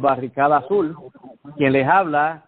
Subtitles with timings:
[0.00, 0.96] Barricada Azul,
[1.56, 2.44] quien les habla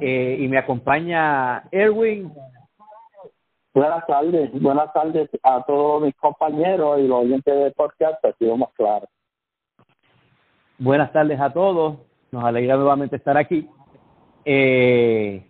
[0.00, 2.32] eh, y me acompaña Erwin.
[3.74, 8.68] Buenas tardes, buenas tardes a todos mis compañeros y los oyentes de podcast, así vamos
[8.74, 9.06] claro.
[10.78, 11.98] Buenas tardes a todos,
[12.30, 13.68] nos alegra nuevamente estar aquí.
[14.44, 15.46] Eh,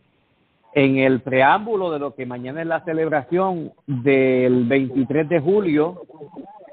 [0.74, 6.02] en el preámbulo de lo que mañana es la celebración del 23 de julio,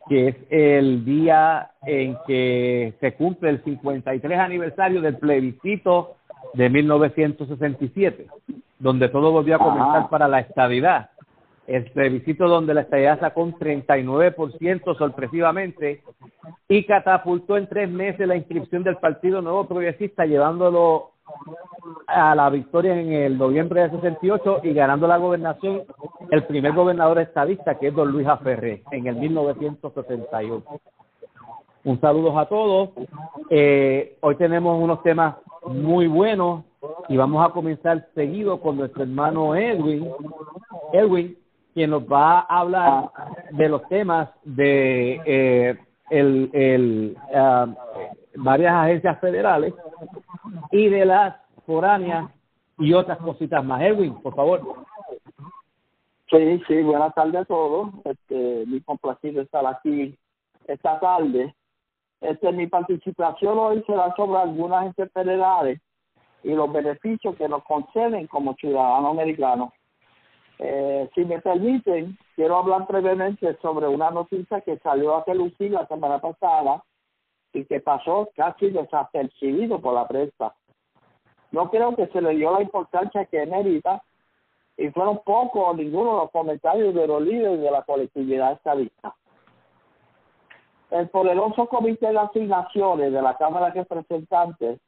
[0.10, 6.16] que es el día en que se cumple el 53 aniversario del plebiscito
[6.56, 8.28] de 1967,
[8.80, 11.12] donde todo volvió a comenzar para la estabilidad.
[11.68, 16.02] El plebiscito donde la estabilidad sacó un 39% sorpresivamente
[16.68, 21.12] y catapultó en tres meses la inscripción del Partido Nuevo Progresista, llevándolo
[22.08, 25.84] a la victoria en el noviembre de 68 y ganando la gobernación
[26.32, 30.64] el primer gobernador estadista que es don Luis Aferré en el 1968.
[31.86, 32.90] Un saludo a todos.
[33.50, 36.66] Eh, hoy tenemos unos temas muy buenos
[37.08, 40.10] y vamos a comenzar seguido con nuestro hermano Edwin.
[40.94, 41.38] Edwin,
[41.74, 43.10] quien nos va a hablar
[43.52, 45.78] de los temas de eh,
[46.10, 47.68] el, el, ah,
[48.36, 49.74] varias agencias federales
[50.72, 52.32] y de las foráneas
[52.78, 53.82] y otras cositas más.
[53.82, 54.62] Edwin, por favor.
[56.30, 57.90] Sí, sí, buenas tardes a todos.
[58.06, 60.18] Este, muy complacido estar aquí
[60.68, 61.54] esta tarde.
[62.22, 65.80] Este, mi participación hoy será sobre algunas federales
[66.44, 69.74] y los beneficios que nos conceden como ciudadanos americanos.
[70.60, 75.88] Eh, si me permiten, quiero hablar brevemente sobre una noticia que salió a lucir la
[75.88, 76.84] semana pasada
[77.54, 80.54] y que pasó casi desapercibido por la prensa.
[81.52, 84.04] No creo que se le dio la importancia que merita
[84.78, 89.16] y fueron pocos o ninguno los comentarios de los líderes de la colectividad estadista.
[90.92, 94.80] El poderoso Comité de Asignaciones de la Cámara de Representantes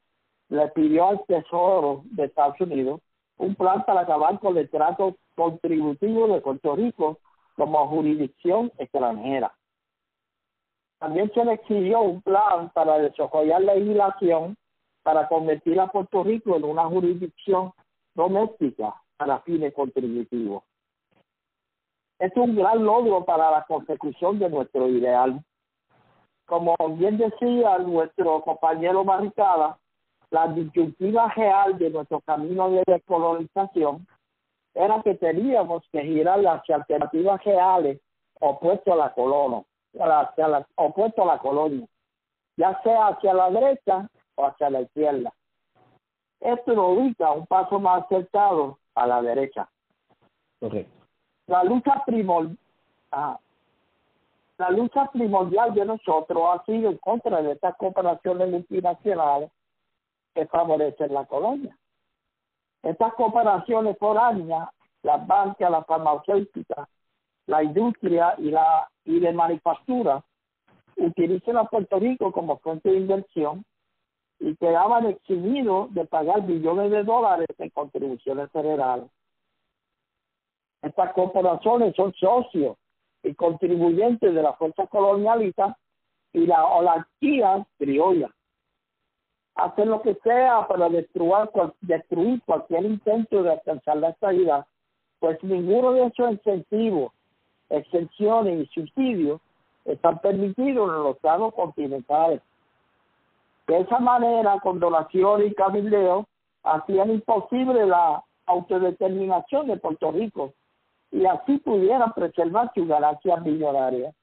[0.49, 3.01] le pidió al Tesoro de Estados Unidos
[3.37, 7.17] un plan para acabar con el trato contributivo de Puerto Rico
[7.55, 9.51] como jurisdicción extranjera.
[11.01, 14.55] También se le exigió un plan para desarrollar legislación
[15.01, 17.71] para convertir a Puerto Rico en una jurisdicción
[18.13, 20.63] doméstica para fines contributivos.
[22.19, 25.43] Es un gran logro para la consecución de nuestro ideal.
[26.45, 29.79] Como bien decía nuestro compañero Maricada,
[30.29, 34.05] la disyuntiva real de nuestro camino de descolonización
[34.75, 37.99] era que teníamos que girar hacia alternativas reales
[38.39, 39.63] opuestas a la colonia,
[39.99, 41.87] hacia la, opuesto a la colonia,
[42.57, 45.33] ya sea hacia la derecha o hacia la izquierda.
[46.39, 49.69] Esto nos ubica un paso más acertado a la derecha.
[51.47, 52.57] La lucha primordial,
[53.11, 53.39] ah,
[54.57, 59.51] la lucha primordial de nosotros ha sido en contra de estas cooperaciones multinacionales
[60.33, 61.75] que favorecen la colonia.
[62.83, 64.69] Estas cooperaciones foráneas,
[65.03, 66.87] las bancas, las farmacéuticas,
[67.51, 70.23] la industria y la y de manufactura
[70.95, 73.65] utilizan a Puerto Rico como fuente de inversión
[74.39, 79.09] y quedaban eximidos de pagar billones de dólares en contribuciones federales.
[80.81, 82.77] Estas corporaciones son socios
[83.21, 85.77] y contribuyentes de la fuerza colonialista
[86.31, 88.29] y la oligarquía criolla.
[89.55, 91.49] Hacen lo que sea para destruir,
[91.81, 94.65] destruir cualquier intento de alcanzar la estabilidad,
[95.19, 97.11] pues ninguno de esos incentivos
[97.71, 99.41] exenciones y subsidios
[99.85, 102.41] están permitidos en los estados continentales.
[103.67, 106.27] De esa manera, con donaciones y cabildeo,
[106.63, 110.53] hacían imposible la autodeterminación de Puerto Rico
[111.11, 114.13] y así pudieran preservar sus ganancias millonarias.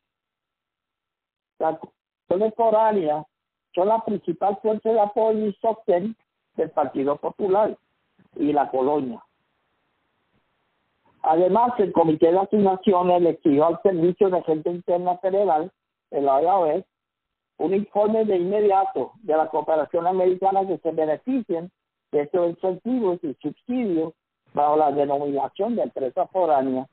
[1.58, 1.78] Las
[2.26, 3.26] comunidades
[3.74, 6.16] son la principal fuente de apoyo y sostén
[6.56, 7.76] del Partido Popular
[8.36, 9.22] y la colonia.
[11.30, 15.70] Además, el Comité de Asignaciones le exigió al Servicio de Gente Interna Federal,
[16.10, 16.86] el IRS,
[17.58, 21.70] un informe de inmediato de la cooperación americana que se beneficien
[22.12, 24.14] de estos incentivos y subsidios
[24.54, 26.88] bajo la denominación de empresa foránea.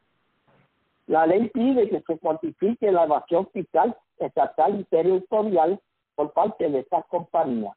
[1.07, 5.79] La ley pide que se cuantifique la evasión fiscal estatal y territorial
[6.15, 7.73] por parte de estas compañías.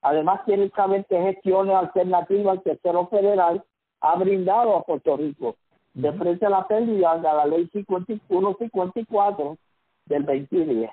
[0.00, 3.62] Además, quiere saber qué gestiones alternativas el tercero federal
[4.00, 5.56] ha brindado a Puerto Rico
[5.94, 9.56] de frente a la pérdida de la ley 5154
[10.06, 10.90] del 2010.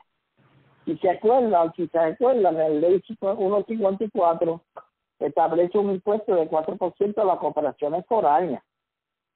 [0.86, 4.62] Si se acuerdan, si se acuerdan, la ley 154
[5.20, 8.64] establece un impuesto de 4% a las cooperaciones foráneas,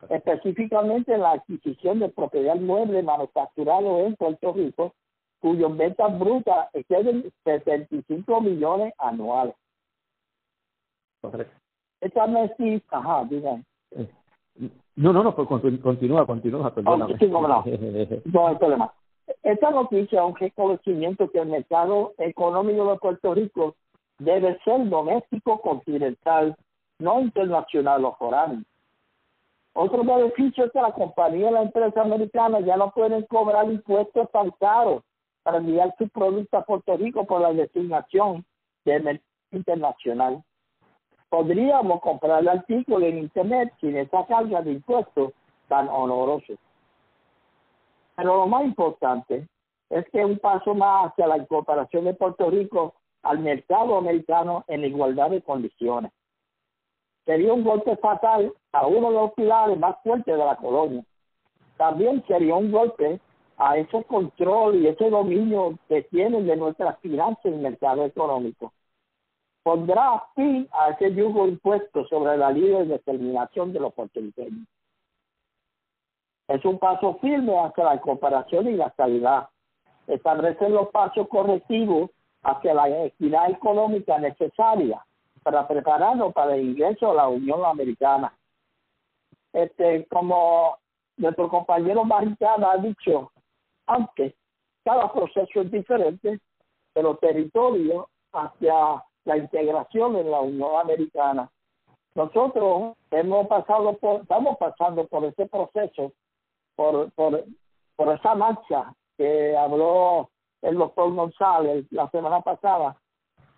[0.09, 4.93] específicamente la adquisición de propiedad mueble manufacturado en Puerto Rico,
[5.39, 9.55] cuyas ventas brutas exceden 75 millones anuales.
[12.01, 12.49] Esta no
[12.91, 13.61] ajá, diga.
[14.95, 17.15] No, no, no, pues continúa, continúa, perdóname.
[17.27, 17.39] no,
[18.25, 18.93] no hay problema.
[19.43, 23.75] Esta noticia es un reconocimiento que el mercado económico de Puerto Rico
[24.19, 26.55] debe ser doméstico, continental,
[26.99, 28.63] no internacional o foráneo.
[29.73, 34.31] Otro beneficio es que la compañía y la empresa americana ya no pueden cobrar impuestos
[34.31, 35.03] tan caros
[35.43, 38.45] para enviar sus productos a Puerto Rico por la designación
[38.85, 39.21] de
[39.51, 40.41] internacional.
[41.35, 45.33] Podríamos comprar el artículo en Internet sin esa carga de impuestos
[45.67, 46.57] tan honorosos.
[48.15, 49.45] Pero lo más importante
[49.89, 54.85] es que un paso más hacia la incorporación de Puerto Rico al mercado americano en
[54.85, 56.13] igualdad de condiciones.
[57.25, 61.03] Sería un golpe fatal a uno de los pilares más fuertes de la colonia.
[61.75, 63.19] También sería un golpe
[63.57, 68.71] a ese control y ese dominio que tienen de nuestras finanzas el mercado económico.
[69.65, 74.67] Pondrá fin a ese yugo impuesto sobre la libre determinación de los puertorriqueños.
[76.47, 79.49] Es un paso firme hacia la cooperación y la estabilidad.
[80.05, 82.11] Establecen los pasos correctivos
[82.43, 85.03] hacia la equidad económica necesaria
[85.41, 88.37] para prepararnos para el ingreso a la Unión Americana.
[89.51, 90.77] Este, como
[91.17, 93.31] nuestro compañero Maritana ha dicho
[93.87, 94.35] aunque
[94.83, 96.39] cada proceso es diferente,
[96.93, 101.49] pero territorio hacia la integración en la Unión Americana.
[102.15, 106.13] Nosotros hemos pasado por, estamos pasando por ese proceso
[106.75, 107.43] por, por,
[107.95, 110.29] por esa marcha que habló
[110.61, 112.97] el doctor González la semana pasada,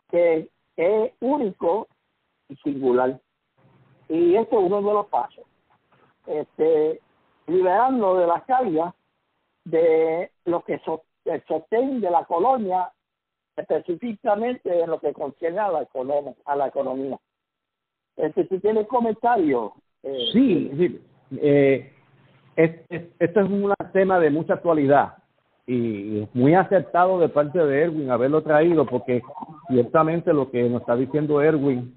[0.10, 1.88] que es único
[2.50, 3.20] y singular.
[4.10, 5.44] Y esto es uno de los pasos.
[6.26, 7.02] Este,
[7.48, 8.94] liberando de la carga
[9.64, 12.92] de lo que so, el sostén de la colonia,
[13.58, 17.18] específicamente en lo que concierne a la, economía, a la economía.
[18.16, 18.48] Este,
[18.88, 19.72] comentarios.
[20.04, 21.02] Eh, sí, sí.
[21.42, 21.92] Eh,
[22.56, 22.72] es,
[23.20, 25.16] esto es un tema de mucha actualidad
[25.68, 29.22] y muy acertado de parte de Erwin haberlo traído porque
[29.68, 31.94] ciertamente lo que nos está diciendo Erwin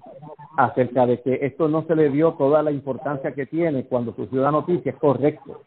[0.57, 4.41] acerca de que esto no se le dio toda la importancia que tiene cuando surgió
[4.41, 5.61] la noticia es correcto.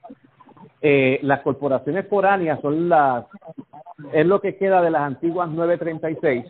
[0.83, 3.25] Eh, las corporaciones foráneas son las
[4.13, 6.45] es lo que queda de las antiguas 936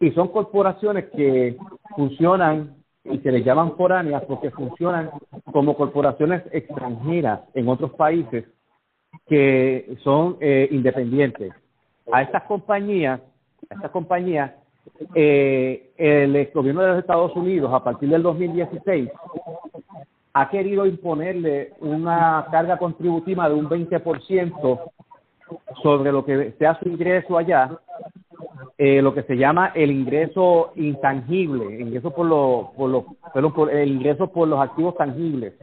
[0.00, 1.56] y son corporaciones que
[1.96, 5.10] funcionan y se les llaman foráneas porque funcionan
[5.52, 8.44] como corporaciones extranjeras en otros países
[9.26, 11.52] que son eh, independientes.
[12.12, 13.20] A estas compañías,
[13.70, 14.52] a estas compañías,
[15.14, 19.10] eh, el gobierno de los Estados Unidos a partir del 2016
[20.34, 24.80] ha querido imponerle una carga contributiva de un 20%
[25.82, 27.78] sobre lo que sea su ingreso allá
[28.78, 33.92] eh, lo que se llama el ingreso intangible, ingreso por los, por los, por el
[33.92, 35.54] ingreso por los activos tangibles,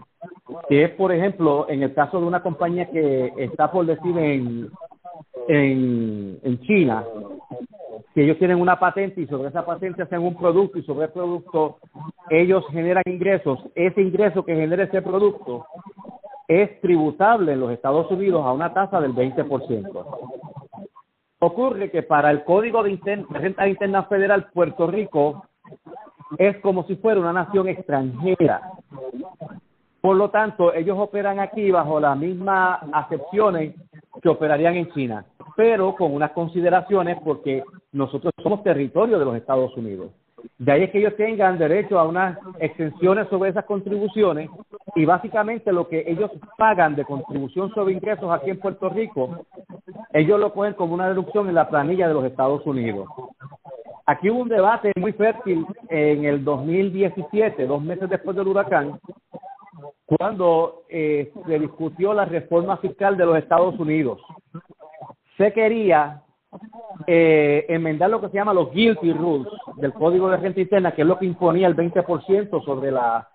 [0.69, 4.69] que es, por ejemplo, en el caso de una compañía que está por decir en,
[5.47, 7.03] en, en China,
[8.13, 11.11] que ellos tienen una patente y sobre esa patente hacen un producto y sobre el
[11.11, 11.77] producto
[12.29, 15.65] ellos generan ingresos, ese ingreso que genera ese producto
[16.49, 20.05] es tributable en los Estados Unidos a una tasa del 20%.
[21.41, 25.45] Ocurre que para el Código de, Renta Interna Federal, Puerto Rico
[26.39, 28.61] es como si fuera una nación extranjera.
[30.01, 33.75] Por lo tanto, ellos operan aquí bajo las mismas acepciones
[34.19, 35.25] que operarían en China,
[35.55, 40.11] pero con unas consideraciones porque nosotros somos territorio de los Estados Unidos.
[40.57, 44.49] De ahí es que ellos tengan derecho a unas exenciones sobre esas contribuciones
[44.95, 49.45] y básicamente lo que ellos pagan de contribución sobre ingresos aquí en Puerto Rico,
[50.13, 53.07] ellos lo ponen como una deducción en la planilla de los Estados Unidos.
[54.05, 58.99] Aquí hubo un debate muy fértil en el 2017, dos meses después del huracán,
[60.05, 64.19] cuando eh, se discutió la reforma fiscal de los Estados Unidos.
[65.37, 66.23] Se quería
[67.11, 71.01] eh, enmendar lo que se llama los guilty rules del Código de Renta Interna, que
[71.01, 73.27] es lo que imponía el 20% sobre, la,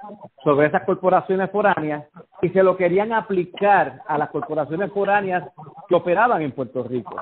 [0.45, 2.05] sobre esas corporaciones foráneas,
[2.41, 5.51] y se lo querían aplicar a las corporaciones foráneas
[5.89, 7.17] que operaban en Puerto Rico.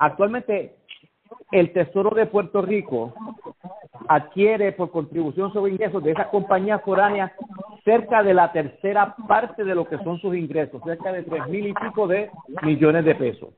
[0.00, 0.74] Actualmente,
[1.52, 3.14] el Tesoro de Puerto Rico
[4.08, 7.30] adquiere por contribución sobre ingresos de esas compañías foráneas
[7.84, 11.68] cerca de la tercera parte de lo que son sus ingresos, cerca de tres mil
[11.68, 12.28] y pico de
[12.62, 13.50] millones de pesos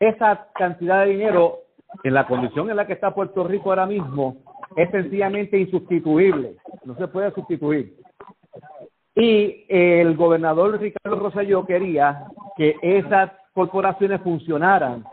[0.00, 1.58] esa cantidad de dinero
[2.04, 4.36] en la condición en la que está Puerto Rico ahora mismo
[4.76, 7.96] es sencillamente insustituible, no se puede sustituir.
[9.14, 12.26] Y el gobernador Ricardo Rosselló quería
[12.56, 15.04] que esas corporaciones funcionaran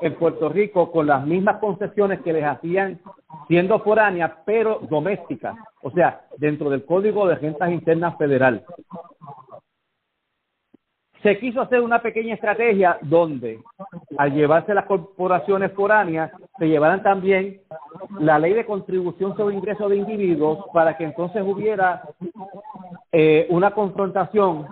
[0.00, 3.00] en Puerto Rico con las mismas concesiones que les hacían
[3.46, 8.64] siendo foránea, pero doméstica, o sea, dentro del Código de Rentas Internas Federal.
[11.24, 13.58] Se quiso hacer una pequeña estrategia donde,
[14.18, 17.62] al llevarse las corporaciones foráneas, se llevaran también
[18.20, 22.02] la ley de contribución sobre ingresos de individuos para que entonces hubiera
[23.10, 24.66] eh, una confrontación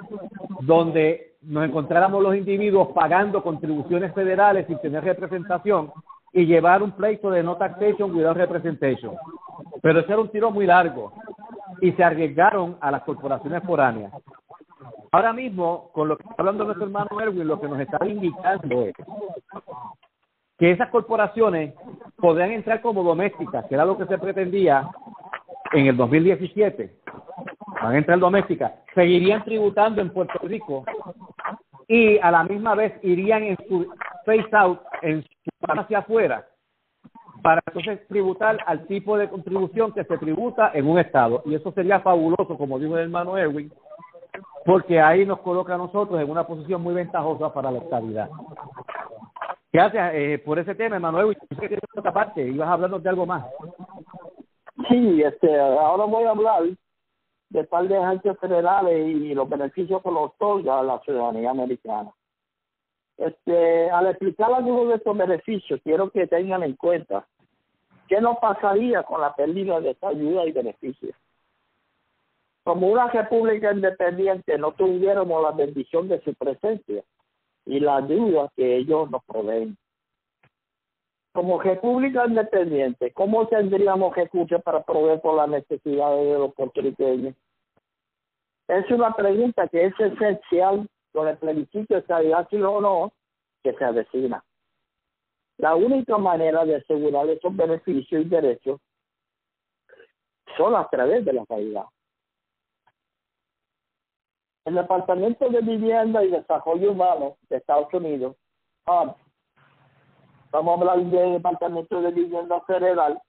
[0.60, 5.90] donde nos encontráramos los individuos pagando contribuciones federales sin tener representación
[6.34, 9.14] y llevar un pleito de no taxation without representation.
[9.80, 11.14] Pero ese era un tiro muy largo
[11.80, 14.12] y se arriesgaron a las corporaciones foráneas.
[15.14, 18.86] Ahora mismo, con lo que está hablando nuestro hermano Erwin, lo que nos está indicando
[18.86, 18.94] es
[20.58, 21.74] que esas corporaciones
[22.16, 24.88] podrían entrar como domésticas, que era lo que se pretendía
[25.72, 26.96] en el 2017.
[27.82, 30.84] Van a entrar domésticas, seguirían tributando en Puerto Rico
[31.88, 33.92] y a la misma vez irían en su
[34.24, 35.28] face out, en su
[35.60, 36.46] hacia afuera,
[37.42, 41.42] para entonces tributar al tipo de contribución que se tributa en un estado.
[41.44, 43.70] Y eso sería fabuloso, como dijo el hermano Erwin,
[44.64, 48.30] porque ahí nos coloca a nosotros en una posición muy ventajosa para la estabilidad.
[49.72, 51.36] Gracias eh, por ese tema, Emanuel.
[51.58, 53.46] que otra parte, ibas hablando de algo más.
[54.88, 56.62] Sí, este, ahora voy a hablar
[57.48, 62.10] de par de agencias federales y los beneficios que los otorga a la ciudadanía americana.
[63.16, 67.26] Este, al explicar algunos de estos beneficios, quiero que tengan en cuenta
[68.08, 71.14] qué nos pasaría con la pérdida de esta ayuda y beneficios
[72.64, 77.02] como una república independiente no tuviéramos la bendición de su presencia
[77.66, 79.76] y la ayuda que ellos nos proveen.
[81.32, 87.34] Como república independiente, ¿cómo tendríamos recursos para proveer por las necesidades de los puertorriqueños?
[88.68, 93.12] Es una pregunta que es esencial con el plebiscito de calidad sí o no
[93.62, 94.44] que se avecina.
[95.58, 98.80] La única manera de asegurar esos beneficios y derechos
[100.56, 101.84] son a través de la calidad.
[104.64, 108.36] El Departamento de Vivienda y Desarrollo Urbano de Estados Unidos,
[108.86, 109.16] vamos
[110.52, 113.20] a hablar del Departamento de Vivienda Federal,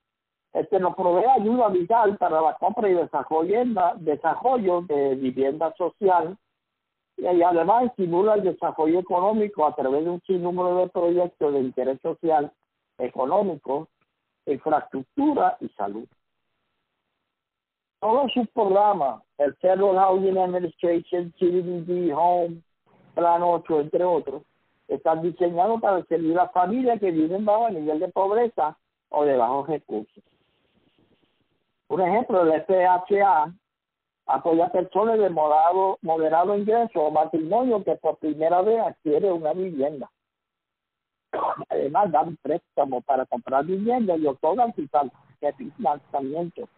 [0.54, 6.38] este nos provee ayuda vital para la compra y desarrollo de vivienda social
[7.16, 12.00] y además estimula el desarrollo económico a través de un sinnúmero de proyectos de interés
[12.00, 12.52] social,
[12.98, 13.88] económico,
[14.46, 16.06] infraestructura y salud
[18.04, 22.60] todos sus programas, el Federal Housing Administration, CDBG, Home,
[23.14, 24.42] Plan 8, entre otros,
[24.88, 28.76] están diseñados para servir a familias que viven bajo el nivel de pobreza
[29.08, 30.22] o de bajos recursos.
[31.86, 33.54] Por ejemplo, el FHA
[34.26, 40.10] apoya a personas de moderado, ingreso o matrimonio que por primera vez adquiere una vivienda.
[41.70, 46.68] Además, dan préstamos para comprar vivienda y otorgan financiamiento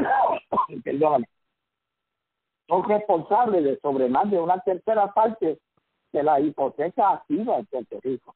[0.84, 1.24] perdón,
[2.68, 5.58] son responsables de sobre de una tercera parte
[6.12, 8.34] de la hipoteca activa en Puerto Rico.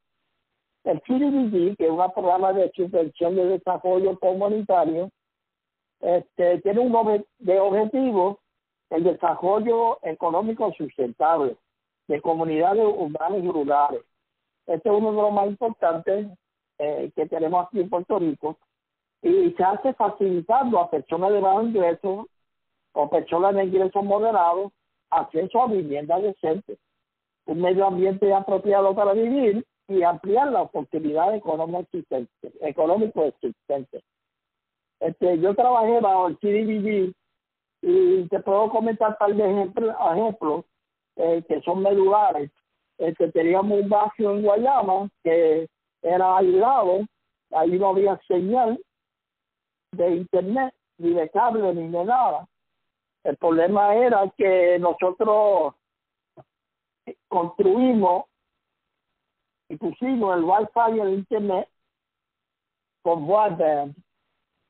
[0.84, 5.10] El CDBG, que es un programa de subvención de desarrollo comunitario,
[6.00, 8.38] este, tiene un de objetivo
[8.90, 11.56] el desarrollo económico sustentable
[12.06, 14.02] de comunidades urbanas y rurales.
[14.66, 16.26] Este es uno de los más importantes
[16.78, 18.58] eh, que tenemos aquí en Puerto Rico
[19.24, 22.28] y se hace facilitando a personas de bajo ingreso
[22.92, 24.70] o personas de ingresos moderados
[25.08, 26.76] acceso a vivienda decente,
[27.46, 34.02] un medio ambiente apropiado para vivir y ampliar la oportunidad económica existente, económico existente.
[35.00, 37.14] Este, yo trabajé bajo el CDBG
[37.80, 40.64] y te puedo comentar tal de ejemplos, ejemplos
[41.16, 42.50] eh, que son medulares.
[42.98, 45.66] Este, teníamos un barrio en Guayama que
[46.02, 47.00] era aislado,
[47.52, 48.78] ahí no había señal,
[49.96, 52.48] de internet, ni de cable, ni de nada.
[53.24, 55.74] El problema era que nosotros
[57.28, 58.26] construimos
[59.68, 61.68] y pusimos el wifi y el internet
[63.02, 63.94] con broadband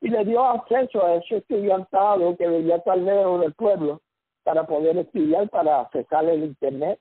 [0.01, 4.01] y le dio acceso a ese estudiantado que vivía tal lejos del pueblo
[4.43, 6.99] para poder estudiar, para accesar el internet.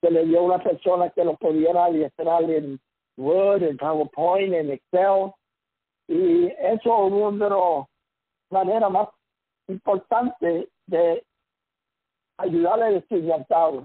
[0.00, 2.80] Se le dio a una persona que lo pudiera adiestrar en
[3.16, 5.32] Word, en PowerPoint, en Excel,
[6.08, 7.86] y eso es una de las
[8.50, 9.08] maneras más
[9.68, 11.24] importantes de
[12.36, 13.84] ayudar al estudiantado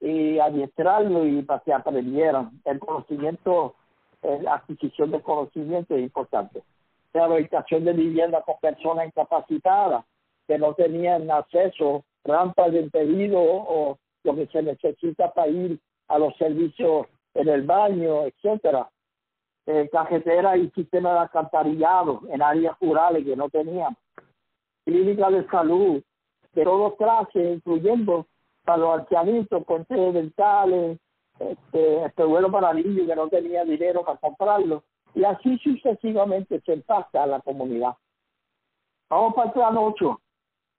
[0.00, 2.50] y adiestrarlo y para que aprendieran.
[2.64, 3.74] El conocimiento,
[4.22, 6.62] la adquisición de conocimiento es importante.
[7.12, 10.04] La habitación de vivienda con personas incapacitadas
[10.46, 16.18] que no tenían acceso, rampas de impedido o lo que se necesita para ir a
[16.18, 18.88] los servicios en el baño, etcétera
[19.66, 23.96] eh, cajetera y sistema de alcantarillado en áreas rurales que no tenían,
[24.84, 26.02] clínicas de salud
[26.52, 28.26] de todos clases, incluyendo
[28.64, 30.98] para los ancianitos, puentes dentales,
[31.38, 36.74] este, este vuelo para niños que no tenía dinero para comprarlo, y así sucesivamente se
[36.74, 37.94] impacta a la comunidad.
[39.10, 40.20] Vamos para el plan 8,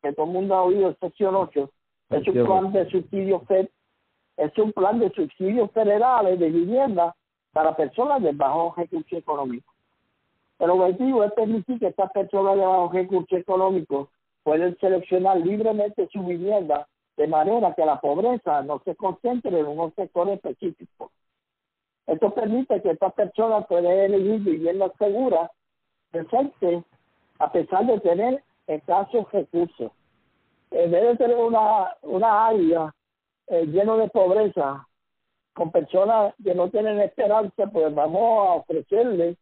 [0.01, 1.70] que todo el mundo ha oído, sección 8,
[2.12, 3.42] es un plan de subsidios
[4.38, 7.15] es un plan de subsidios federales de vivienda
[7.56, 9.74] para personas de bajo recurso económico.
[10.60, 14.10] El objetivo es permitir que estas personas de bajo recurso económico
[14.44, 16.86] pueden seleccionar libremente su vivienda
[17.16, 21.12] de manera que la pobreza no se concentre en un sector específico.
[22.08, 25.50] Esto permite que estas personas puedan elegir viviendas seguras,
[26.12, 26.84] decentes,
[27.40, 29.94] a pesar de tener escasos recursos.
[30.72, 32.94] En vez de tener una, una área
[33.48, 34.86] eh, llena de pobreza,
[35.56, 39.38] con personas que no tienen esperanza, pues vamos a ofrecerle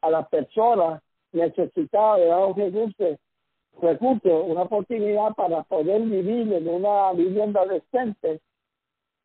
[0.00, 3.18] a las personas necesitadas de bajos recursos,
[3.80, 8.40] recursos una oportunidad para poder vivir en una vivienda decente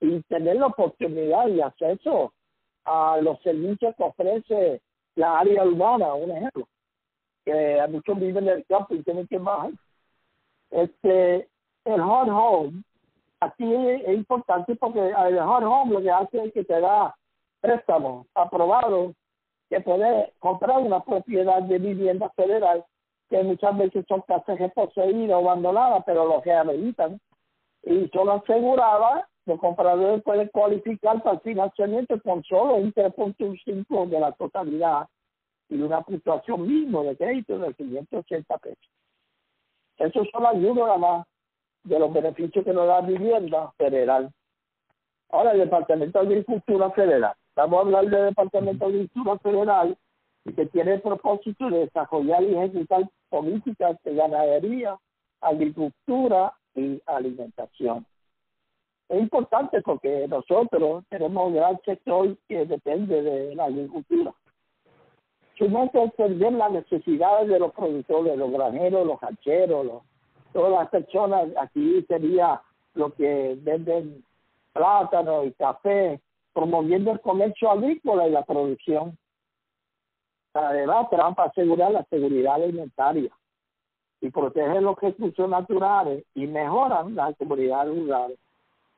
[0.01, 2.33] y tener la oportunidad y acceso
[2.83, 4.81] a los servicios que ofrece
[5.15, 6.67] la área urbana, un ejemplo,
[7.45, 9.71] que muchos viven en el campo y tienen que bajar.
[10.71, 11.47] Este,
[11.85, 12.83] el hard home,
[13.43, 17.15] aquí es, importante porque el hard home lo que hace es que te da
[17.61, 19.13] préstamos aprobados
[19.69, 22.85] que puedes comprar una propiedad de vivienda federal
[23.29, 27.19] que muchas veces son casas reposeídas o abandonadas, pero los rehabilitan
[27.83, 34.19] y son aseguradas los compradores pueden cualificar para el financiamiento con solo un 3.5 de
[34.19, 35.07] la totalidad
[35.67, 38.89] y una puntuación mínima de crédito de 580 pesos.
[39.97, 41.27] Esos son ayudas nada más
[41.83, 44.31] de los beneficios que nos da vivienda federal.
[45.29, 47.33] Ahora, el Departamento de Agricultura Federal.
[47.55, 49.97] Vamos a hablar del Departamento de Agricultura Federal
[50.45, 54.97] y que tiene el propósito de desarrollar y ejecutar políticas de ganadería,
[55.41, 58.05] agricultura y alimentación
[59.13, 64.33] es importante porque nosotros tenemos un gran sector que depende de la agricultura.
[65.57, 70.01] Sumamente entender las necesidades de los productores, los granjeros, los rancheros,
[70.53, 72.61] todas las personas, aquí sería
[72.93, 74.23] lo que venden
[74.71, 76.21] plátano y café,
[76.53, 79.17] promoviendo el comercio agrícola y la producción.
[80.53, 83.31] Además, para asegurar la seguridad alimentaria
[84.21, 88.37] y proteger los recursos naturales y mejoran la seguridad rural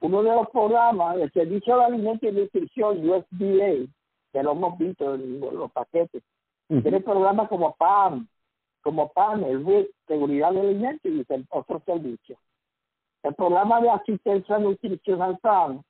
[0.05, 3.87] uno de los programas del Servicio de Alimento y Nutrición, USDA,
[4.31, 6.21] que lo hemos visto en los paquetes,
[6.67, 8.27] tiene programas como PAM,
[8.85, 12.37] como PAM, el WIC, Seguridad de Alimentos y otros servicios.
[13.23, 15.81] El programa de asistencia nutricional PAM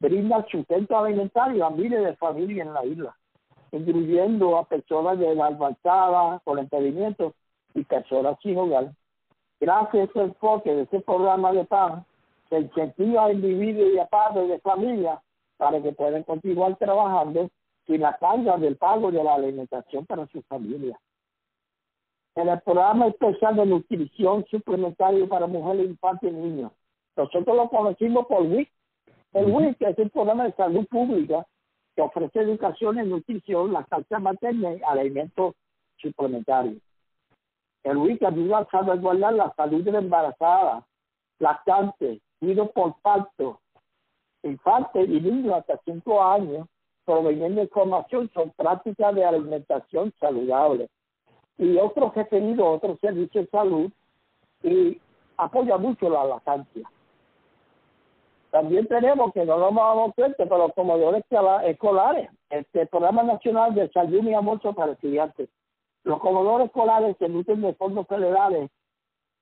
[0.00, 3.16] brinda sustento alimentario a miles de familias en la isla,
[3.70, 7.34] incluyendo a personas de la avanzada, con impedimento
[7.74, 8.92] y personas sin hogar.
[9.60, 12.02] Gracias a ese enfoque de ese programa de PAM,
[12.48, 15.20] se incentiva a individuos y a padres de familia
[15.58, 17.50] para que puedan continuar trabajando
[17.86, 20.98] sin la carga del pago de la alimentación para su familia.
[22.38, 26.70] En el programa especial de nutrición suplementaria para mujeres, infantes y niños,
[27.16, 28.70] nosotros lo conocimos por WIC.
[29.32, 31.44] El WIC es el programa de salud pública
[31.96, 35.56] que ofrece educación en nutrición, la salsa materna y alimentos
[35.96, 36.80] suplementarios.
[37.82, 40.86] El WIC ayuda a salvaguardar la salud de la embarazada,
[41.40, 43.58] lactante, ido por parto,
[44.44, 46.68] infante y niños hasta cinco años,
[47.04, 50.88] proveyendo información sobre prácticas de alimentación saludable
[51.58, 53.90] y otros referidos a otros servicios de salud
[54.62, 55.00] y
[55.36, 56.88] apoya mucho la lactancia.
[58.50, 61.22] También tenemos, que no lo vamos a para los comedores
[61.66, 65.50] escolares, este programa nacional de salud y amor para estudiantes.
[66.04, 68.70] Los comedores escolares se nutren de fondos federales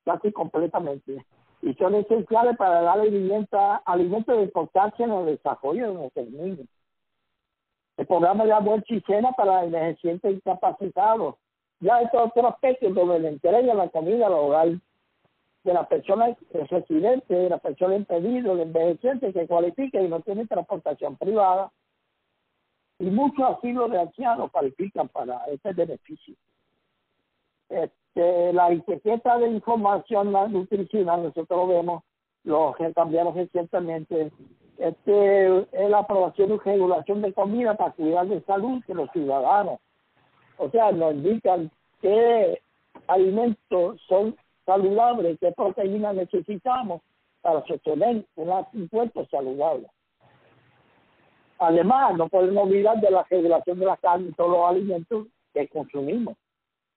[0.04, 1.24] casi completamente
[1.62, 6.66] y son esenciales para dar alimentos de importancia en el desarrollo de nuestros niños.
[7.96, 11.36] El programa de amor cena para envejecientes incapacitados.
[11.80, 14.68] Ya estos otros aspectos donde le entrega la comida al hogar
[15.66, 20.46] de las personas residentes, de las personas impedidas, de envejecientes que cualifican y no tienen
[20.46, 21.70] transportación privada.
[22.98, 26.34] Y muchos asilos de ancianos cualifican para este beneficio.
[27.68, 32.04] Este, la etiqueta de información nutricional, nosotros lo vemos,
[32.44, 34.30] lo cambiaron recientemente.
[34.78, 39.80] Este es la aprobación y regulación de comida para cuidar de salud de los ciudadanos.
[40.58, 42.60] O sea, nos indican qué
[43.08, 47.02] alimentos son saludables, qué proteínas necesitamos
[47.40, 49.86] para sostener un cuerpo saludable.
[51.58, 55.68] Además, no podemos olvidar de la regulación de la carne y todos los alimentos que
[55.68, 56.36] consumimos.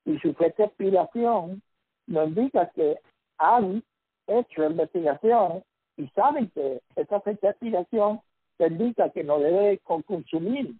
[0.05, 1.61] Y su expiración
[2.07, 2.99] nos indica que
[3.37, 3.83] han
[4.27, 5.63] hecho investigaciones
[5.97, 8.21] y saben que esa fecha de expiración
[8.59, 10.73] indica que no debe consumir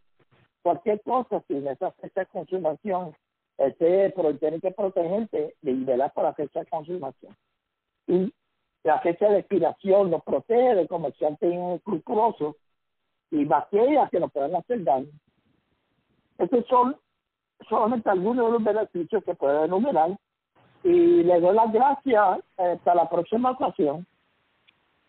[0.69, 3.15] cualquier cosa sin esa fecha consumación
[3.57, 7.35] este, pero tiene que protegerte de velar por la fecha de consumación.
[8.07, 8.31] Y
[8.83, 12.55] la fecha de expiración nos protege de comerciantes inescrupulosos
[13.31, 15.09] y bacterias que nos pueden hacer daño.
[16.37, 16.95] Estos son
[17.67, 20.17] solamente algunos de los beneficios que puedo enumerar
[20.83, 24.05] y le doy las gracias eh, hasta la próxima ocasión.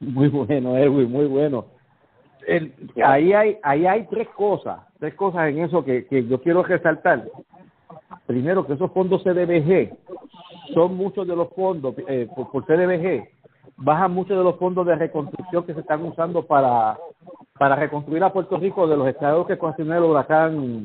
[0.01, 1.67] Muy bueno, Erwin, muy bueno.
[3.05, 7.25] Ahí hay ahí hay tres cosas, tres cosas en eso que, que yo quiero resaltar.
[8.27, 9.93] Primero, que esos fondos CDBG
[10.75, 13.29] son muchos de los fondos, eh, por, por CDBG,
[13.77, 16.97] bajan muchos de los fondos de reconstrucción que se están usando para
[17.61, 20.83] para reconstruir a Puerto Rico de los estados que consumió el huracán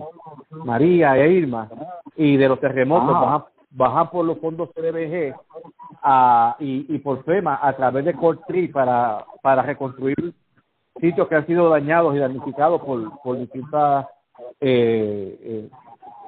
[0.50, 1.70] María e Irma
[2.18, 3.46] y de los terremotos ah.
[3.72, 5.34] bajan, por los fondos CDBG
[6.04, 10.34] a, y, y por FEMA a través de Cortri para, para reconstruir
[11.00, 14.08] sitios que han sido dañados y damnificados por, por distintas
[14.60, 15.70] eh, eh,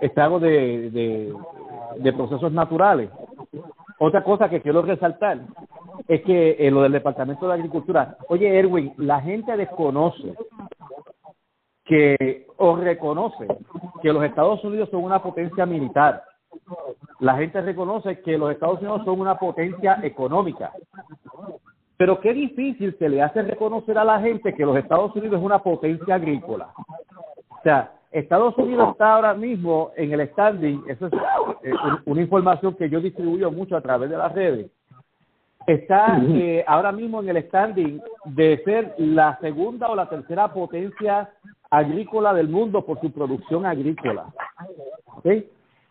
[0.01, 1.34] estragos de, de,
[1.97, 3.10] de procesos naturales.
[3.99, 5.39] Otra cosa que quiero resaltar
[6.08, 10.34] es que eh, lo del Departamento de Agricultura, oye Erwin, la gente desconoce
[11.84, 13.47] que o reconoce
[14.01, 16.23] que los Estados Unidos son una potencia militar.
[17.19, 20.71] La gente reconoce que los Estados Unidos son una potencia económica.
[21.97, 25.45] Pero qué difícil se le hace reconocer a la gente que los Estados Unidos es
[25.45, 26.69] una potencia agrícola.
[27.49, 31.13] O sea, Estados Unidos está ahora mismo en el standing, eso es
[31.63, 31.73] eh,
[32.05, 34.71] una información que yo distribuyo mucho a través de las redes,
[35.65, 41.29] está eh, ahora mismo en el standing de ser la segunda o la tercera potencia
[41.69, 44.27] agrícola del mundo por su producción agrícola.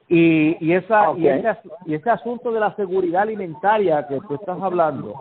[0.09, 4.61] Y, y, esa, y, ese, y ese asunto de la seguridad alimentaria que tú estás
[4.63, 5.21] hablando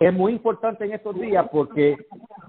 [0.00, 1.96] es muy importante en estos días porque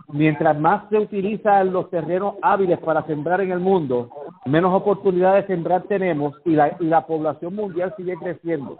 [0.09, 4.09] mientras más se utilizan los terrenos hábiles para sembrar en el mundo,
[4.45, 8.77] menos oportunidades de sembrar tenemos y la, y la población mundial sigue creciendo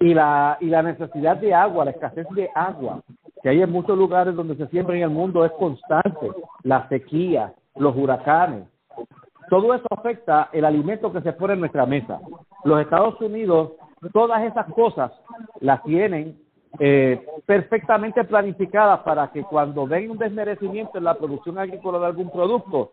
[0.00, 3.02] y la, y la necesidad de agua, la escasez de agua
[3.42, 6.30] que hay en muchos lugares donde se siembra en el mundo es constante,
[6.62, 8.68] la sequía, los huracanes.
[9.50, 12.20] Todo eso afecta el alimento que se pone en nuestra mesa.
[12.64, 13.72] Los Estados Unidos,
[14.12, 15.10] todas esas cosas
[15.60, 16.38] las tienen
[16.78, 22.30] eh, perfectamente planificadas para que cuando ven un desmerecimiento en la producción agrícola de algún
[22.30, 22.92] producto,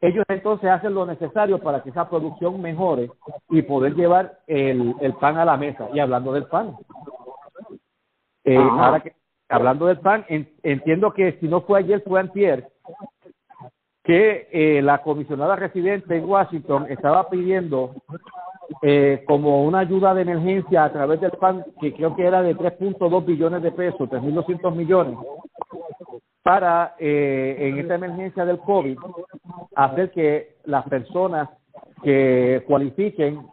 [0.00, 3.10] ellos entonces hacen lo necesario para que esa producción mejore
[3.50, 5.88] y poder llevar el, el pan a la mesa.
[5.94, 6.76] Y hablando del pan,
[8.44, 9.14] eh, ahora que,
[9.48, 12.68] hablando del pan, entiendo que si no fue ayer, fue antier,
[14.02, 17.94] que eh, la comisionada residente en Washington estaba pidiendo
[18.82, 22.56] eh, como una ayuda de emergencia a través del PAN, que creo que era de
[22.56, 25.18] 3.2 billones de pesos, 3.200 millones,
[26.42, 28.98] para eh, en esta emergencia del COVID
[29.74, 31.48] hacer que las personas
[32.02, 33.46] que cualifiquen,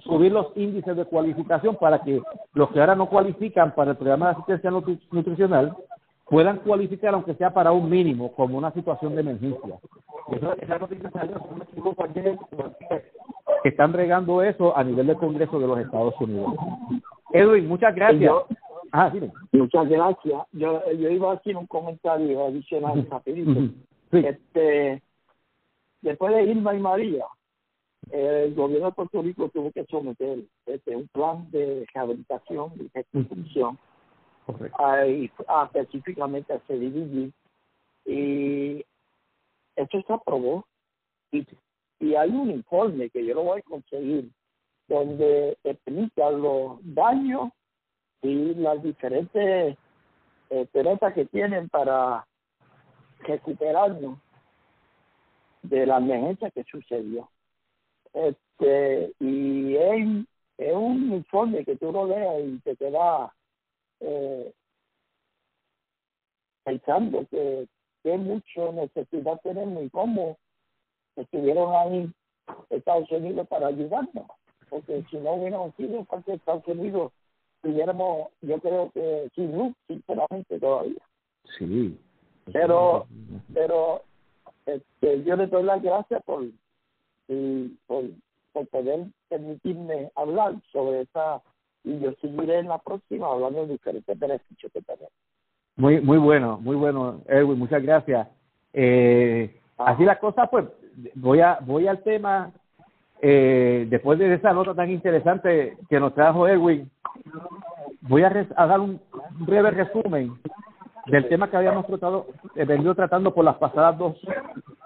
[0.00, 2.22] subir los índices de cualificación para que
[2.54, 5.76] los que ahora no cualifican para el programa de asistencia nutricional
[6.24, 9.78] puedan cualificar aunque sea para un mínimo, como una situación de emergencia.
[10.32, 11.40] Eso, esa noticia salió,
[13.66, 16.54] que están regando eso a nivel del Congreso de los Estados Unidos.
[17.32, 18.32] Edwin, muchas gracias.
[18.92, 19.12] ah,
[19.50, 20.42] Muchas gracias.
[20.52, 23.74] Yo, yo iba a hacer un comentario adicional rapidito.
[24.12, 25.02] Este,
[26.00, 27.24] después de Irma y María,
[28.12, 33.78] el gobierno de Puerto Rico tuvo que someter este, un plan de rehabilitación y reconstrucción
[35.74, 37.32] específicamente a CDBG
[38.04, 38.84] y
[39.74, 40.64] esto se aprobó
[41.32, 41.44] y,
[41.98, 44.30] y hay un informe que yo lo voy a conseguir
[44.88, 47.50] donde explica los daños
[48.22, 49.76] y las diferentes
[50.50, 50.68] eh,
[51.14, 52.26] que tienen para
[53.20, 54.18] recuperarnos
[55.62, 57.28] de la emergencia que sucedió.
[58.12, 60.26] Este, y es,
[60.58, 63.34] es un informe que tú lo leas y te queda
[64.00, 64.52] eh,
[66.64, 67.66] pensando que,
[68.02, 70.38] que mucho necesidad tenemos y cómo
[71.16, 72.10] estuvieron ahí
[72.70, 74.26] Estados Unidos para ayudarnos.
[74.68, 77.12] Porque si no hubiéramos sido parte de Estados Unidos,
[77.62, 81.02] tuviéramos, yo creo que sin luz, sinceramente, todavía.
[81.58, 81.98] Sí.
[82.52, 83.06] Pero,
[83.52, 84.02] pero
[84.66, 86.44] este, yo le doy las gracias por,
[87.28, 88.04] y por,
[88.52, 91.42] por poder permitirme hablar sobre esa
[91.84, 95.12] y yo seguiré en la próxima hablando de diferentes beneficios que tenemos.
[95.76, 98.28] Muy, muy bueno, muy bueno, Erwin, muchas gracias.
[98.72, 100.64] Eh, así las cosas, pues
[101.14, 102.52] voy a voy al tema
[103.20, 106.90] eh, después de esa nota tan interesante que nos trajo Edwin,
[108.02, 109.00] voy a, dar un
[109.40, 110.32] breve resumen
[111.06, 114.16] del tema que habíamos tratado, eh, venido tratando por las pasadas dos,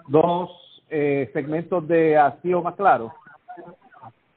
[0.08, 0.50] dos
[0.90, 3.12] eh, segmentos de acción más claro.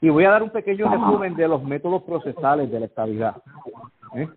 [0.02, 3.38] Y voy a dar un pequeño resumen de los métodos procesales de la estabilidad.
[4.16, 4.28] ¿eh?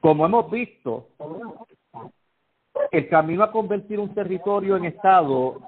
[0.00, 1.06] Como hemos visto,
[2.90, 5.60] el camino a convertir un territorio en Estado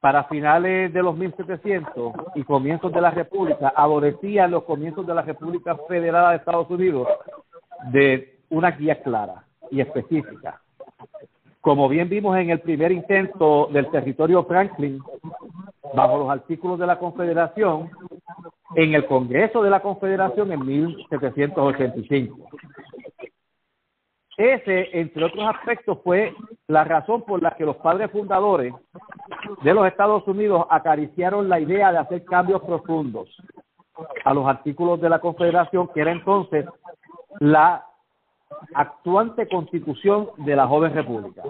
[0.00, 5.22] para finales de los 1700 y comienzos de la República, adorecía los comienzos de la
[5.22, 7.06] República Federal de Estados Unidos
[7.92, 10.60] de una guía clara y específica.
[11.60, 15.00] Como bien vimos en el primer intento del territorio Franklin,
[15.94, 17.90] bajo los artículos de la Confederación,
[18.74, 22.36] en el Congreso de la Confederación en 1785.
[24.40, 26.34] Ese, entre otros aspectos, fue
[26.66, 28.72] la razón por la que los padres fundadores
[29.62, 33.28] de los Estados Unidos acariciaron la idea de hacer cambios profundos
[34.24, 36.64] a los artículos de la Confederación, que era entonces
[37.38, 37.84] la
[38.72, 41.42] actuante constitución de la joven república.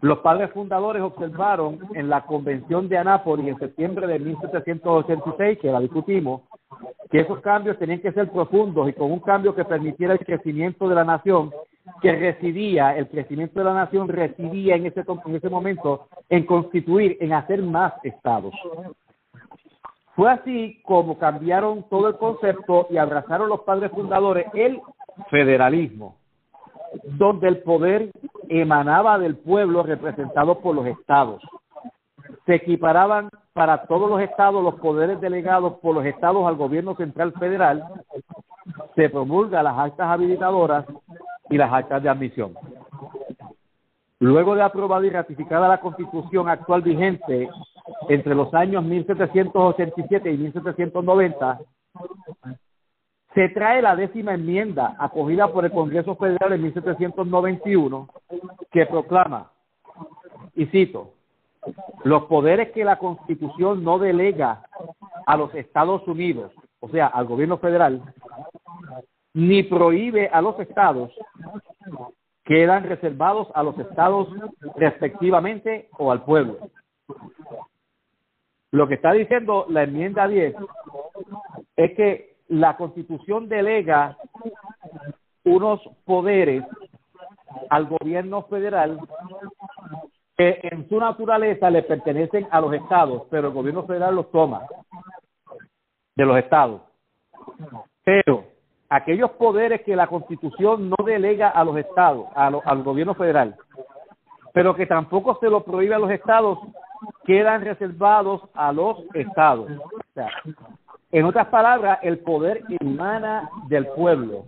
[0.00, 5.78] Los padres fundadores observaron en la Convención de Anápolis en septiembre de 1786, que la
[5.78, 6.40] discutimos,
[7.10, 10.88] que esos cambios tenían que ser profundos y con un cambio que permitiera el crecimiento
[10.88, 11.50] de la nación
[12.00, 17.16] que residía, el crecimiento de la nación residía en ese, en ese momento en constituir,
[17.20, 18.54] en hacer más estados.
[20.14, 24.80] Fue así como cambiaron todo el concepto y abrazaron los padres fundadores el
[25.30, 26.16] federalismo,
[27.04, 28.10] donde el poder
[28.48, 31.42] emanaba del pueblo representado por los estados.
[32.46, 37.32] Se equiparaban para todos los estados los poderes delegados por los estados al gobierno central
[37.32, 37.84] federal,
[38.94, 40.86] se promulga las actas habilitadoras
[41.48, 42.54] y las actas de admisión.
[44.18, 47.48] Luego de aprobada y ratificada la constitución actual vigente
[48.08, 51.58] entre los años 1787 y 1790,
[53.34, 58.08] se trae la décima enmienda acogida por el Congreso Federal en 1791
[58.70, 59.50] que proclama,
[60.54, 61.12] y cito,
[62.04, 64.62] los poderes que la Constitución no delega
[65.26, 68.02] a los Estados Unidos, o sea, al gobierno federal,
[69.34, 71.12] ni prohíbe a los estados
[72.50, 74.26] quedan reservados a los estados
[74.74, 76.58] respectivamente o al pueblo.
[78.72, 80.56] Lo que está diciendo la enmienda 10
[81.76, 84.16] es que la constitución delega
[85.44, 86.64] unos poderes
[87.68, 88.98] al gobierno federal
[90.40, 94.62] que en su naturaleza le pertenecen a los estados, pero el gobierno federal los toma
[96.16, 96.80] de los estados.
[98.02, 98.44] Pero
[98.88, 103.54] aquellos poderes que la Constitución no delega a los estados, al gobierno federal,
[104.54, 106.58] pero que tampoco se lo prohíbe a los estados,
[107.26, 109.70] quedan reservados a los estados.
[111.12, 114.46] en otras palabras, el poder emana del pueblo,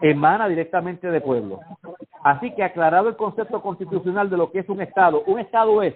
[0.00, 1.60] emana directamente del pueblo.
[2.22, 5.94] Así que aclarado el concepto constitucional de lo que es un estado, un estado es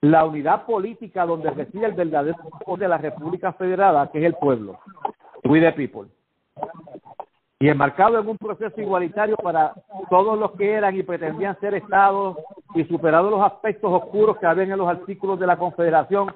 [0.00, 4.34] la unidad política donde reside el verdadero poder de la República Federada, que es el
[4.34, 4.78] pueblo.
[5.44, 6.08] We the people.
[7.60, 9.72] Y enmarcado en un proceso igualitario para
[10.08, 12.36] todos los que eran y pretendían ser estados
[12.74, 16.32] y superados los aspectos oscuros que había en los artículos de la Confederación,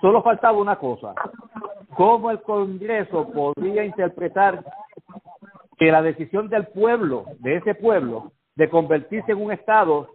[0.00, 1.14] solo faltaba una cosa.
[1.94, 4.64] ¿Cómo el Congreso podría interpretar
[5.82, 10.06] que la decisión del pueblo, de ese pueblo, de convertirse en un Estado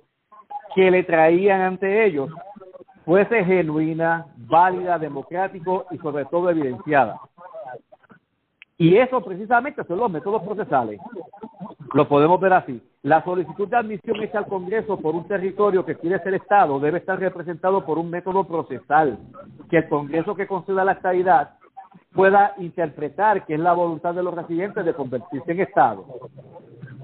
[0.74, 2.30] que le traían ante ellos,
[3.04, 7.20] fuese genuina, válida, democrático y sobre todo evidenciada?
[8.78, 11.02] Y eso precisamente son los métodos procesales.
[11.94, 12.82] Lo podemos ver así.
[13.02, 17.00] La solicitud de admisión hecha al Congreso por un territorio que quiere ser Estado debe
[17.00, 19.20] estar representado por un método procesal,
[19.70, 21.57] que el Congreso que conceda la estabilidad
[22.18, 26.04] pueda interpretar que es la voluntad de los residentes de convertirse en Estado.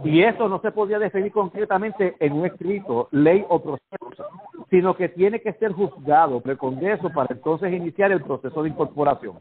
[0.03, 4.27] Y eso no se podía definir concretamente en un escrito, ley o proceso,
[4.69, 8.69] sino que tiene que ser juzgado por el Congreso para entonces iniciar el proceso de
[8.69, 9.37] incorporación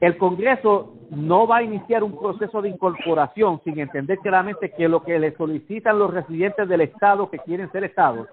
[0.00, 5.02] el Congreso no va a iniciar un proceso de incorporación sin entender claramente que lo
[5.02, 8.26] que le solicitan los residentes del Estado que quieren ser Estados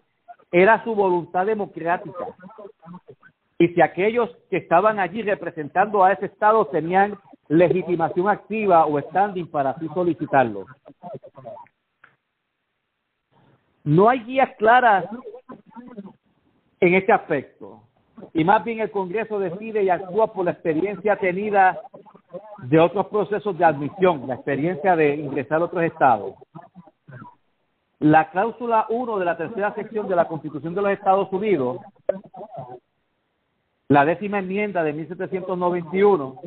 [0.49, 2.25] era su voluntad democrática.
[3.59, 7.17] Y si aquellos que estaban allí representando a ese Estado tenían
[7.47, 10.65] legitimación activa o standing para así solicitarlo.
[13.83, 15.05] No hay guías claras
[16.79, 17.81] en este aspecto
[18.33, 21.79] y más bien el Congreso decide y actúa por la experiencia tenida
[22.63, 26.35] de otros procesos de admisión, la experiencia de ingresar a otros estados.
[27.99, 31.79] La cláusula 1 de la tercera sección de la Constitución de los Estados Unidos,
[33.89, 36.41] la décima enmienda de 1791,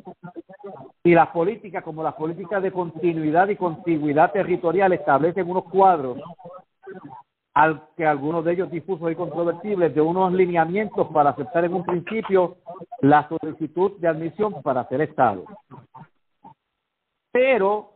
[1.03, 6.19] y las políticas como las políticas de continuidad y contiguidad territorial establecen unos cuadros
[7.55, 11.85] al que algunos de ellos difusos y controvertibles de unos lineamientos para aceptar en un
[11.85, 12.59] principio
[13.01, 15.45] la solicitud de admisión para ser Estado.
[17.33, 17.91] Pero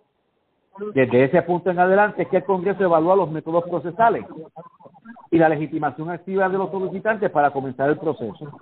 [0.92, 4.24] desde ese punto en adelante es que el Congreso evalúa los métodos procesales
[5.30, 8.58] y la legitimación activa de los solicitantes para comenzar el proceso.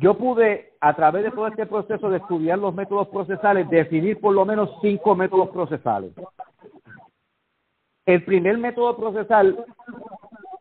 [0.00, 4.32] Yo pude, a través de todo este proceso de estudiar los métodos procesales, definir por
[4.32, 6.12] lo menos cinco métodos procesales.
[8.06, 9.62] El primer método procesal,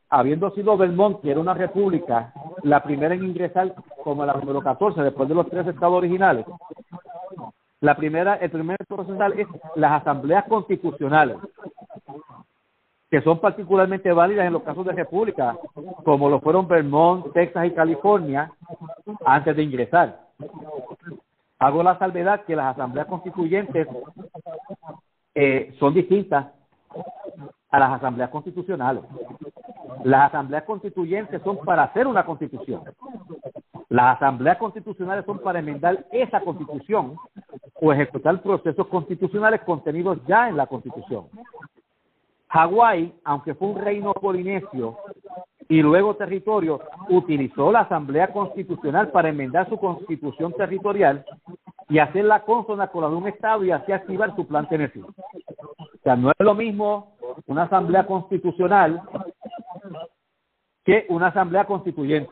[0.09, 3.73] habiendo sido Belmont, que era una república, la primera en ingresar
[4.03, 6.45] como la número 14, después de los tres estados originales,
[7.79, 11.37] la primera, el primer procesal es las asambleas constitucionales,
[13.09, 15.57] que son particularmente válidas en los casos de república,
[16.03, 18.51] como lo fueron Vermont, Texas y California,
[19.25, 20.19] antes de ingresar.
[21.59, 23.87] Hago la salvedad que las asambleas constituyentes
[25.35, 26.47] eh, son distintas
[27.69, 29.03] a las asambleas constitucionales.
[30.03, 32.83] Las asambleas constituyentes son para hacer una constitución.
[33.89, 37.15] Las asambleas constitucionales son para enmendar esa constitución
[37.81, 41.25] o ejecutar procesos constitucionales contenidos ya en la constitución.
[42.47, 44.97] Hawái, aunque fue un reino polinesio
[45.69, 51.23] y luego territorio, utilizó la Asamblea Constitucional para enmendar su constitución territorial
[51.87, 55.01] y hacer la consona con la de un Estado y así activar su plan Tennessee.
[55.01, 58.99] O sea, no es lo mismo una Asamblea Constitucional
[60.83, 62.31] que una Asamblea Constituyente.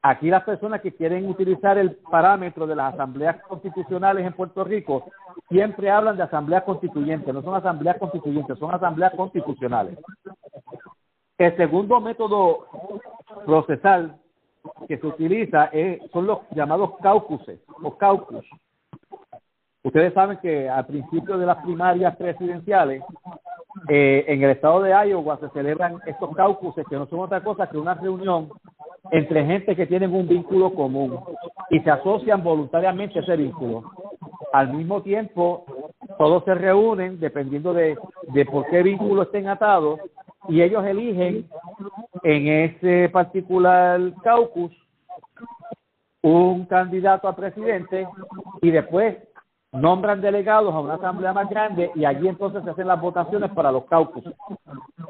[0.00, 5.10] Aquí las personas que quieren utilizar el parámetro de las asambleas constitucionales en Puerto Rico
[5.50, 9.98] siempre hablan de asambleas constituyentes, no son asambleas constituyentes, son asambleas constitucionales.
[11.38, 12.66] El segundo método
[13.46, 14.16] procesal
[14.88, 18.44] que se utiliza es, son los llamados caucuses o caucus.
[19.84, 23.04] Ustedes saben que al principio de las primarias presidenciales,
[23.88, 27.68] eh, en el estado de Iowa se celebran estos caucuses que no son otra cosa
[27.68, 28.48] que una reunión
[29.12, 31.20] entre gente que tienen un vínculo común
[31.70, 33.84] y se asocian voluntariamente a ese vínculo.
[34.52, 35.64] Al mismo tiempo,
[36.18, 37.96] todos se reúnen dependiendo de,
[38.32, 40.00] de por qué vínculo estén atados
[40.48, 41.46] y ellos eligen
[42.22, 44.72] en ese particular caucus
[46.22, 48.08] un candidato a presidente
[48.62, 49.16] y después
[49.72, 53.70] nombran delegados a una asamblea más grande y allí entonces se hacen las votaciones para
[53.70, 54.24] los caucus.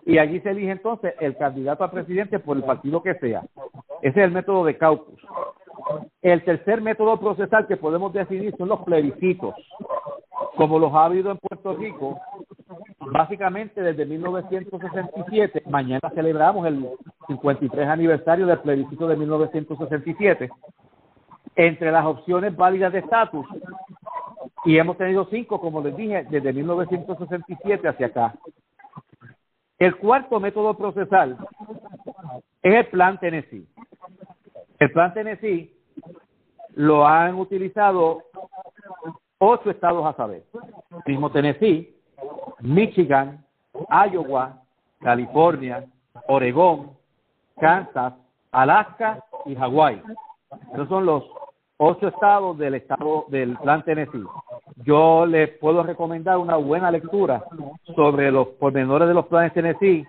[0.05, 3.42] Y allí se elige entonces el candidato a presidente por el partido que sea.
[4.03, 5.20] Ese es el método de caucus.
[6.20, 9.55] El tercer método procesal que podemos definir son los plebiscitos.
[10.57, 12.20] Como los ha habido en Puerto Rico,
[13.12, 16.88] básicamente desde 1967, mañana celebramos el
[17.27, 20.51] 53 aniversario del plebiscito de 1967.
[21.57, 23.47] Entre las opciones válidas de estatus
[24.64, 28.35] y hemos tenido cinco, como les dije, desde 1967 hacia acá.
[29.79, 31.37] El cuarto método procesal
[32.62, 33.66] es el Plan Tennessee.
[34.79, 35.77] El Plan Tennessee
[36.75, 38.23] lo han utilizado
[39.38, 40.44] ocho estados a saber.
[41.07, 41.98] Mismo Tennessee,
[42.61, 43.44] Michigan,
[43.88, 44.62] Iowa,
[45.01, 45.85] California,
[46.27, 46.90] Oregón,
[47.61, 48.14] Kansas,
[48.53, 50.03] Alaska y Hawái.
[50.73, 51.25] Esos son los
[51.77, 54.25] ocho estados del estado del plan Tennessee.
[54.85, 57.44] Yo les puedo recomendar una buena lectura
[57.94, 60.07] sobre los pormenores de los planes Tennessee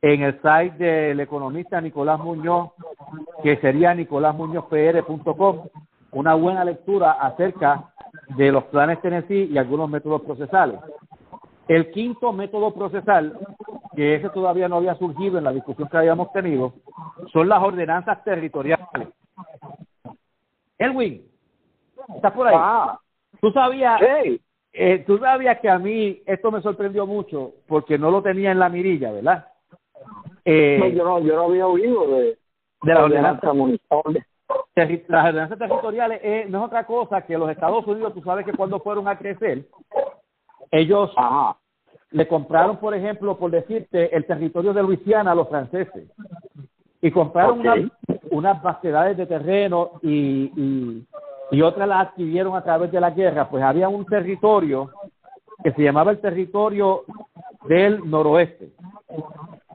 [0.00, 2.70] en el site del economista Nicolás Muñoz,
[3.42, 5.66] que sería nicolásmuñozpr.com,
[6.12, 7.92] una buena lectura acerca
[8.36, 10.80] de los planes Tennessee y algunos métodos procesales.
[11.68, 13.38] El quinto método procesal,
[13.94, 16.72] que ese todavía no había surgido en la discusión que habíamos tenido,
[17.32, 19.08] son las ordenanzas territoriales.
[20.78, 21.24] Elwin,
[22.14, 22.54] ¿estás por ahí?
[22.58, 22.98] Ah,
[23.40, 24.40] Tú sabías, hey,
[24.72, 28.58] eh, tú sabías que a mí esto me sorprendió mucho porque no lo tenía en
[28.58, 29.46] la mirilla, ¿verdad?
[30.44, 32.38] Eh, no, yo, no, yo no había oído de,
[32.82, 34.00] de la ordenanza, municipal.
[34.74, 38.46] terri- las ordenanzas territoriales eh, no es otra cosa que los Estados Unidos, tú sabes
[38.46, 39.66] que cuando fueron a crecer,
[40.70, 41.56] ellos Ajá.
[42.10, 46.10] le compraron, por ejemplo, por decirte, el territorio de Luisiana a los franceses.
[47.00, 47.78] Y compraron unas,
[48.30, 51.06] unas vastedades de terreno y, y,
[51.52, 53.48] y otras las adquirieron a través de la guerra.
[53.48, 54.90] Pues había un territorio
[55.62, 57.04] que se llamaba el territorio
[57.68, 58.72] del noroeste.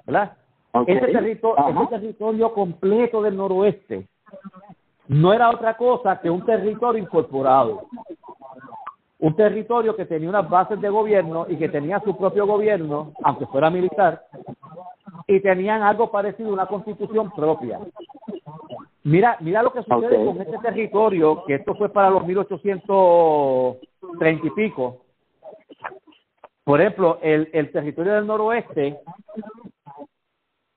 [0.06, 0.34] ¿Verdad?
[0.74, 0.90] Ok.
[0.90, 1.84] Ese, territorio, Ajá.
[1.84, 4.08] ese territorio completo del noroeste
[5.08, 7.88] no era otra cosa que un territorio incorporado.
[9.24, 13.46] Un territorio que tenía unas bases de gobierno y que tenía su propio gobierno, aunque
[13.46, 14.26] fuera militar,
[15.26, 17.80] y tenían algo parecido a una constitución propia.
[19.04, 24.50] Mira, mira lo que sucede con este territorio, que esto fue para los 1830 y
[24.50, 25.06] pico.
[26.66, 29.00] Por ejemplo, el, el territorio del noroeste,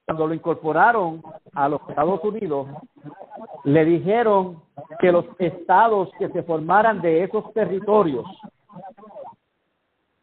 [0.05, 1.21] cuando lo incorporaron
[1.53, 2.69] a los Estados Unidos,
[3.65, 4.63] le dijeron
[4.99, 8.25] que los estados que se formaran de esos territorios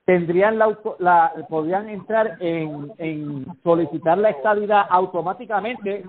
[0.06, 6.04] tendrían la, la podrían entrar en, en solicitar la estabilidad automáticamente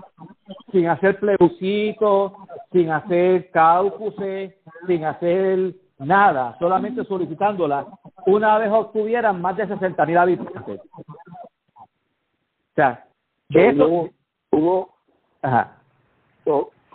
[0.71, 4.53] sin hacer plebiscito, sin hacer caucuses,
[4.85, 7.87] sin hacer nada, solamente solicitándola
[8.25, 10.81] una vez obtuvieran más de 60 mil habitantes.
[11.75, 13.05] O sea,
[13.49, 14.09] eso
[14.51, 14.89] hubo,
[15.41, 15.77] ajá.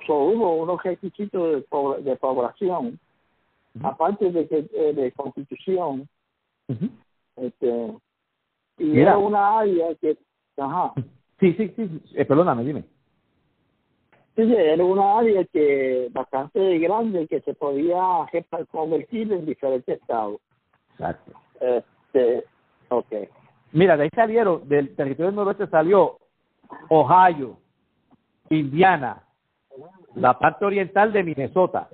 [0.08, 2.98] Hubo unos requisitos de, de población,
[3.82, 6.08] aparte de que eh, de constitución,
[7.36, 7.92] este,
[8.78, 10.16] y era una área que,
[10.56, 10.92] ajá.
[11.38, 12.84] Sí, sí, sí, eh, perdóname, dime.
[14.36, 18.00] Sí, era una área que bastante grande que se podía
[18.70, 20.40] convertir en diferentes estados.
[20.92, 21.32] Exacto.
[21.60, 22.44] Este,
[22.88, 23.28] okay.
[23.72, 26.18] Mira, de ahí salieron, del territorio del noroeste salió
[26.88, 27.56] Ohio,
[28.48, 29.22] Indiana,
[30.14, 31.88] la parte oriental de Minnesota,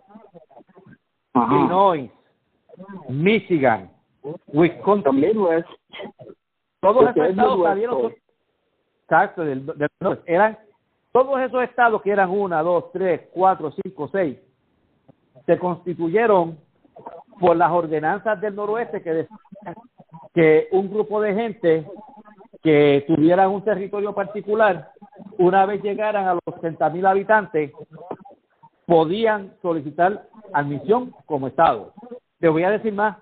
[1.34, 2.10] Illinois,
[3.08, 3.90] Michigan,
[4.48, 5.34] Wisconsin.
[6.80, 8.12] Todos esos estados salieron.
[9.02, 9.72] Exacto, del,
[10.26, 10.58] eran
[11.12, 14.36] todos esos estados que eran una, dos, tres, cuatro, cinco, seis,
[15.46, 16.58] se constituyeron
[17.38, 19.74] por las ordenanzas del noroeste que decían
[20.34, 21.86] que un grupo de gente
[22.62, 24.90] que tuvieran un territorio particular,
[25.38, 27.72] una vez llegaran a los 60 mil habitantes,
[28.86, 31.92] podían solicitar admisión como Estado.
[32.38, 33.18] Te voy a decir más,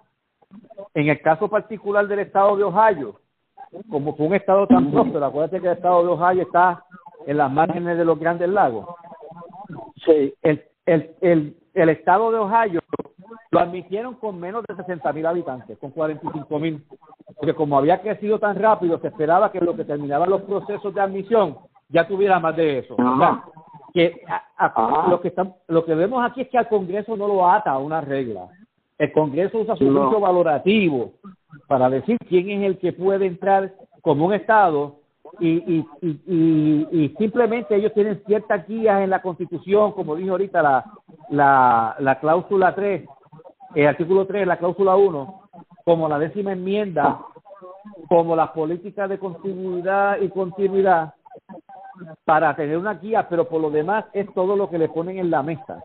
[0.95, 3.20] en el caso particular del Estado de Ohio,
[3.90, 6.84] como fue un Estado tan próspero, acuérdate que el Estado de Ohio está
[7.26, 8.86] en las márgenes de los grandes lagos.
[10.05, 10.34] Sí.
[10.42, 12.80] El, el, el, el Estado de Ohio
[13.51, 16.84] lo admitieron con menos de 60 mil habitantes, con 45 mil.
[17.36, 21.01] Porque como había crecido tan rápido, se esperaba que lo que terminaban los procesos de
[21.01, 21.57] admisión
[21.89, 22.97] ya tuviera más de eso.
[23.93, 24.22] que
[25.09, 25.32] lo que
[25.68, 28.49] lo que vemos aquí es que al Congreso no lo ata a una regla.
[28.99, 31.12] El Congreso usa su juicio valorativo
[31.66, 33.72] para decir quién es el que puede entrar
[34.03, 34.97] como un Estado
[35.41, 40.62] y, y, y, y, simplemente ellos tienen ciertas guías en la Constitución, como dijo ahorita
[40.62, 40.85] la,
[41.30, 43.05] la, la cláusula 3,
[43.74, 45.43] el artículo 3, la cláusula 1,
[45.85, 47.20] como la décima enmienda,
[48.09, 51.14] como las políticas de continuidad y continuidad,
[52.24, 55.30] para tener una guía, pero por lo demás es todo lo que le ponen en
[55.30, 55.82] la mesa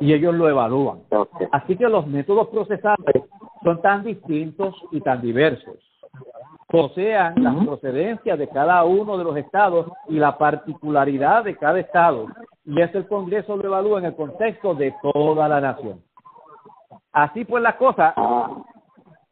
[0.00, 1.00] y ellos lo evalúan.
[1.52, 3.22] Así que los métodos procesales
[3.62, 5.76] son tan distintos y tan diversos.
[6.68, 12.26] Posean las procedencias de cada uno de los estados y la particularidad de cada estado.
[12.64, 16.02] Y eso el Congreso lo evalúa en el contexto de toda la nación.
[17.12, 18.14] Así pues la cosa,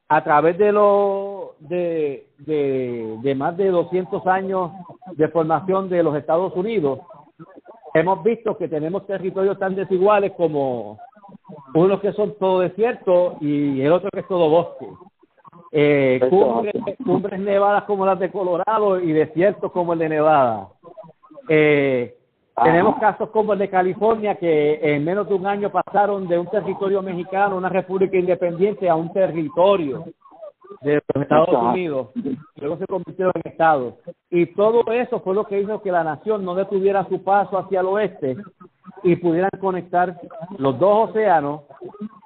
[0.08, 4.70] a través de lo de, de, de más de 200 años
[5.12, 7.00] de formación de los Estados Unidos,
[7.94, 10.98] hemos visto que tenemos territorios tan desiguales como
[11.74, 14.86] unos que son todo desierto y el otro que es todo bosque.
[15.72, 16.20] Eh,
[17.04, 20.68] cumbres, nevadas como las de Colorado y desiertos como el de Nevada.
[21.48, 22.16] Eh,
[22.62, 26.46] tenemos casos como el de California que en menos de un año pasaron de un
[26.46, 30.04] territorio mexicano, una república independiente, a un territorio
[30.80, 32.08] de los Estados Unidos,
[32.56, 33.94] luego se convirtieron en Estados.
[34.30, 37.80] Y todo eso fue lo que hizo que la nación no detuviera su paso hacia
[37.80, 38.36] el oeste
[39.02, 40.18] y pudieran conectar
[40.58, 41.62] los dos océanos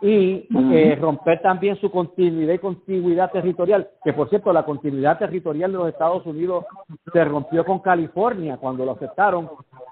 [0.01, 5.73] y eh, romper también su continuidad y continuidad territorial, que por cierto la continuidad territorial
[5.73, 6.65] de los Estados Unidos
[7.13, 9.51] se rompió con California cuando lo aceptaron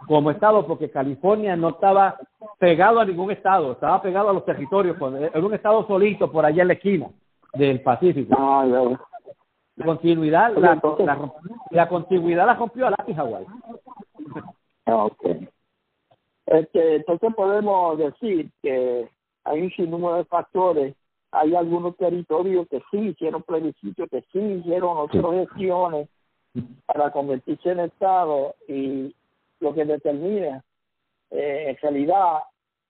[0.09, 2.17] como estado, porque California no estaba
[2.59, 6.63] pegado a ningún estado, estaba pegado a los territorios, era un estado solito por allá
[6.63, 7.09] en la esquina
[7.53, 8.35] del Pacífico.
[8.37, 8.65] Ah,
[9.77, 10.81] la continuidad, la,
[11.71, 13.47] la, continuidad la rompió a la Hawái.
[14.87, 15.49] Ah, okay.
[16.47, 19.09] Este, entonces podemos decir que
[19.45, 20.95] hay un sinnúmero de factores.
[21.31, 26.09] Hay algunos territorios que sí hicieron plebiscitos, que sí hicieron otras gestiones
[26.87, 29.15] para convertirse en Estado y
[29.61, 30.65] lo que determina
[31.31, 32.39] eh, en realidad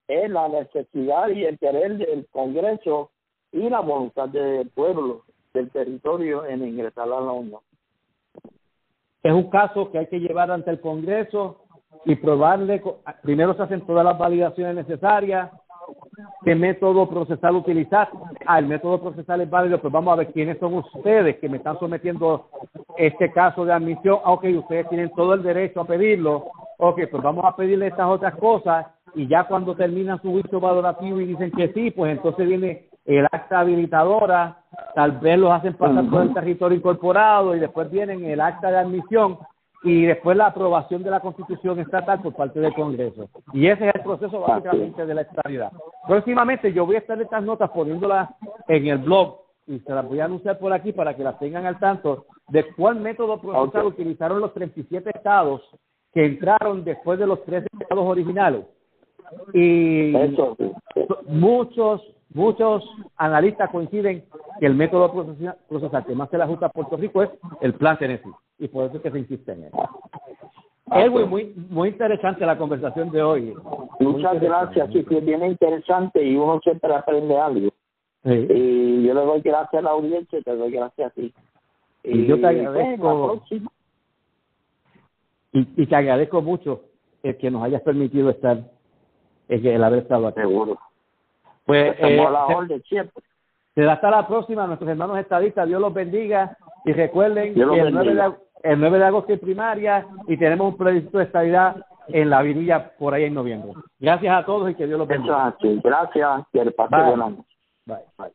[0.06, 3.10] es la necesidad y el querer del Congreso
[3.52, 7.60] y la voluntad del pueblo del territorio en ingresar a la Unión.
[9.22, 11.64] Es un caso que hay que llevar ante el Congreso
[12.04, 12.82] y probarle,
[13.22, 15.50] primero se hacen todas las validaciones necesarias,
[16.44, 18.08] qué método procesal utilizar.
[18.46, 21.58] Ah, el método procesal es válido, pues vamos a ver quiénes son ustedes que me
[21.58, 22.48] están sometiendo
[22.96, 24.18] este caso de admisión.
[24.24, 26.46] Ah, ok, ustedes tienen todo el derecho a pedirlo.
[26.78, 31.20] Ok, pues vamos a pedirle estas otras cosas y ya cuando terminan su juicio valorativo
[31.20, 34.58] y dicen que sí, pues entonces viene el acta habilitadora,
[34.94, 38.78] tal vez los hacen pasar por el territorio incorporado y después vienen el acta de
[38.78, 39.38] admisión
[39.82, 43.28] y después la aprobación de la constitución estatal por parte del Congreso.
[43.52, 45.72] Y ese es el proceso básicamente de la estabilidad.
[46.06, 48.30] Próximamente yo voy a estar estas notas poniéndolas
[48.66, 51.66] en el blog y se las voy a anunciar por aquí para que las tengan
[51.66, 55.62] al tanto de cuál método procesal utilizaron los 37 estados
[56.12, 58.64] que entraron después de los 13 estados originales.
[59.52, 60.12] Y
[61.26, 62.02] muchos
[62.34, 62.84] muchos
[63.16, 64.24] analistas coinciden
[64.60, 65.12] que el método
[65.68, 68.86] procesal que más se le ajusta a Puerto Rico es el plan Tennessee y por
[68.86, 69.70] eso es que se insiste en él.
[70.94, 73.54] Es muy, muy interesante la conversación de hoy.
[74.00, 77.68] Muchas gracias, sí, es bien interesante y uno siempre aprende algo.
[78.24, 81.32] Y yo le doy gracias a la audiencia y te doy gracias a ti.
[82.04, 83.42] Y, yo te agradezco.
[85.52, 86.84] y, y, te agradezco mucho
[87.22, 88.58] el que nos hayas permitido estar,
[89.48, 90.40] el, el haber estado aquí.
[90.40, 90.78] Seguro.
[91.68, 93.22] Pues, eh, la orden siempre.
[93.74, 95.68] Será hasta la próxima, nuestros hermanos estadistas.
[95.68, 96.56] Dios los bendiga.
[96.86, 100.78] Y recuerden que el 9, de, el 9, de, agosto es primaria y tenemos un
[100.78, 101.76] proyecto de estabilidad
[102.08, 103.72] en la virilla por ahí en noviembre.
[103.98, 105.54] Gracias a todos y que Dios los bendiga.
[105.60, 106.42] Gracias.
[106.54, 106.74] Y el
[107.84, 107.98] Bye.
[108.16, 108.32] Bye.